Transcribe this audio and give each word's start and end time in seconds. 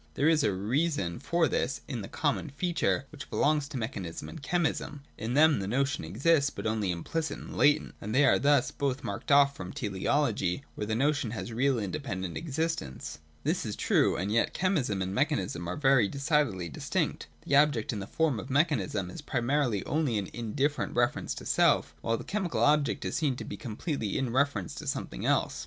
There 0.15 0.27
is 0.27 0.43
a 0.43 0.51
reason 0.51 1.19
for 1.19 1.47
this 1.47 1.81
in 1.87 2.01
the 2.01 2.07
common 2.07 2.49
feature 2.49 3.05
which 3.11 3.29
belongs 3.29 3.67
to 3.67 3.77
mechanism 3.77 4.29
and 4.29 4.41
chemism. 4.41 5.01
In 5.15 5.35
them 5.35 5.59
the 5.59 5.67
notion 5.67 6.03
exists, 6.03 6.49
but 6.49 6.65
only 6.65 6.89
implicit 6.89 7.37
and 7.37 7.55
latent, 7.55 7.93
and 8.01 8.15
they 8.15 8.25
are 8.25 8.39
thus 8.39 8.71
both 8.71 9.03
marked 9.03 9.31
off 9.31 9.55
from 9.55 9.71
teleology 9.71 10.63
where 10.73 10.87
the 10.87 10.95
notion 10.95 11.29
has 11.29 11.53
real 11.53 11.77
independent 11.77 12.35
existence. 12.35 13.19
This 13.43 13.63
is 13.63 13.75
true: 13.75 14.15
and 14.17 14.31
yet 14.31 14.55
chemism 14.55 15.03
and 15.03 15.13
mechanism 15.13 15.67
are 15.67 15.75
very 15.77 16.07
decidedly 16.07 16.67
distinct. 16.67 17.27
The 17.45 17.57
object, 17.57 17.93
in 17.93 17.99
the 17.99 18.07
form 18.07 18.39
of 18.39 18.49
mechanism, 18.49 19.11
is 19.11 19.21
primarily 19.21 19.85
only 19.85 20.17
an 20.17 20.25
in 20.25 20.53
different 20.55 20.95
reference 20.95 21.35
to 21.35 21.45
self, 21.45 21.93
while 22.01 22.17
the 22.17 22.23
chemical 22.23 22.63
object 22.63 23.05
is 23.05 23.17
seen 23.17 23.35
to 23.35 23.45
be 23.45 23.55
completely 23.55 24.17
in 24.17 24.31
reference 24.33 24.73
to 24.77 24.87
something 24.87 25.27
else. 25.27 25.59